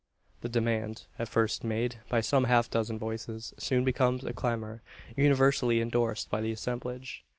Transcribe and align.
The 0.41 0.49
demand, 0.49 1.05
at 1.19 1.27
first 1.29 1.63
made 1.63 1.97
by 2.09 2.21
some 2.21 2.45
half 2.45 2.71
dozen 2.71 2.97
voices, 2.97 3.53
soon 3.59 3.83
becomes 3.83 4.23
a 4.23 4.33
clamour, 4.33 4.81
universally 5.15 5.79
endorsed 5.79 6.27
by 6.31 6.41
the 6.41 6.51
assemblage. 6.51 7.23